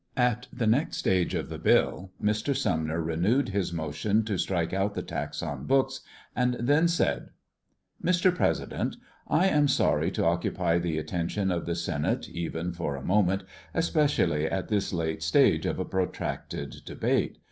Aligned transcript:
At 0.17 0.47
the 0.51 0.65
next 0.65 0.97
stage 0.97 1.35
of 1.35 1.49
the 1.49 1.59
bill 1.59 2.09
Mr. 2.19 2.55
Sumner 2.57 2.99
renewed 2.99 3.49
his 3.49 3.71
motion 3.71 4.23
to 4.23 4.39
strike 4.39 4.73
out 4.73 4.95
the 4.95 5.03
tax 5.03 5.43
on 5.43 5.67
books, 5.67 6.01
and 6.35 6.55
then 6.55 6.87
said: 6.87 7.29
ŌĆö 8.03 8.09
Mr. 8.09 8.35
President, 8.35 8.95
ŌĆö 8.95 8.99
I 9.37 9.45
am 9.49 9.67
sorry 9.67 10.09
to 10.09 10.25
occupy 10.25 10.79
the 10.79 10.97
attention 10.97 11.51
of 11.51 11.67
the 11.67 11.75
Senate, 11.75 12.27
even 12.29 12.73
for 12.73 12.95
a 12.95 13.05
moment, 13.05 13.43
especially 13.75 14.47
at 14.49 14.69
this 14.69 14.91
late 14.91 15.21
stage 15.21 15.67
of 15.67 15.77
a 15.77 15.85
protracted 15.85 16.77
debate. 16.83 17.37